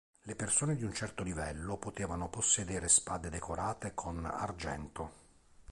Le 0.23 0.33
persone 0.35 0.75
di 0.75 0.83
un 0.83 0.95
certo 0.95 1.21
livello 1.21 1.77
potevano 1.77 2.27
possedere 2.27 2.87
spade 2.89 3.29
decorate 3.29 3.93
con 3.93 4.25
argento. 4.25 5.11